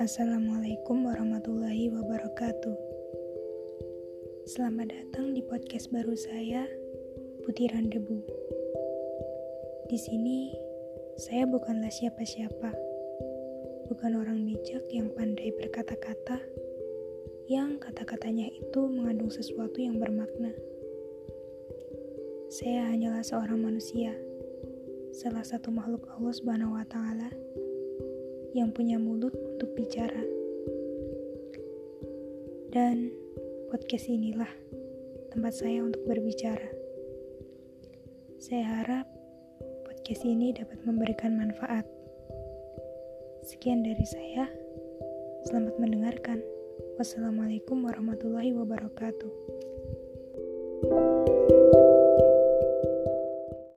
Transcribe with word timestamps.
Assalamualaikum 0.00 1.12
warahmatullahi 1.12 1.92
wabarakatuh. 1.92 2.72
Selamat 4.48 4.88
datang 4.96 5.36
di 5.36 5.44
podcast 5.44 5.92
baru 5.92 6.16
saya, 6.16 6.64
Butiran 7.44 7.92
Debu. 7.92 8.24
Di 9.92 10.00
sini, 10.00 10.56
saya 11.20 11.44
bukanlah 11.44 11.92
siapa-siapa. 11.92 12.72
Bukan 13.92 14.16
orang 14.16 14.40
bijak 14.48 14.88
yang 14.88 15.12
pandai 15.12 15.52
berkata-kata, 15.60 16.40
yang 17.52 17.76
kata-katanya 17.76 18.48
itu 18.48 18.80
mengandung 18.88 19.28
sesuatu 19.28 19.84
yang 19.84 20.00
bermakna. 20.00 20.56
Saya 22.48 22.88
hanyalah 22.88 23.20
seorang 23.20 23.60
manusia, 23.60 24.16
salah 25.12 25.44
satu 25.44 25.68
makhluk 25.68 26.08
Allah 26.16 26.32
Subhanahu 26.32 26.80
wa 26.80 26.88
taala 26.88 27.28
yang 28.60 28.76
punya 28.76 29.00
mulut 29.00 29.32
untuk 29.32 29.72
bicara. 29.72 30.20
Dan 32.68 33.08
podcast 33.72 34.12
inilah 34.12 34.52
tempat 35.32 35.56
saya 35.56 35.80
untuk 35.80 36.04
berbicara. 36.04 36.68
Saya 38.36 38.84
harap 38.84 39.08
podcast 39.88 40.28
ini 40.28 40.52
dapat 40.52 40.76
memberikan 40.84 41.40
manfaat. 41.40 41.88
Sekian 43.48 43.80
dari 43.80 44.04
saya. 44.04 44.44
Selamat 45.48 45.80
mendengarkan. 45.80 46.44
Wassalamualaikum 47.00 47.80
warahmatullahi 47.80 48.52
wabarakatuh. 48.52 49.59